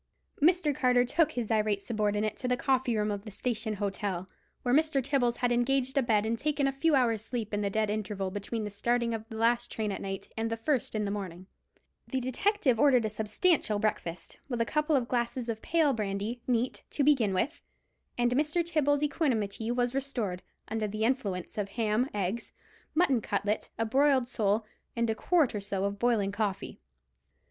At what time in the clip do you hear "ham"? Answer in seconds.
21.69-22.09